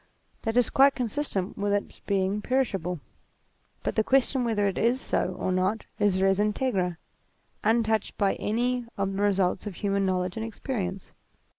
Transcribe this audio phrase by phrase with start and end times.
[0.41, 2.99] That is quite consistent with its being perishable;
[3.83, 6.97] but the question whether it is so or not is res Integra,
[7.63, 11.11] untouched by any of the results of human knowledge and experience.